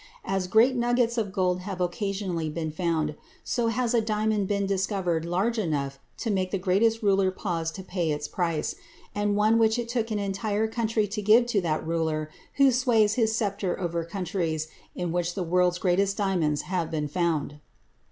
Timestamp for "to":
6.17-6.31, 7.73-7.83, 11.05-11.21, 11.45-11.61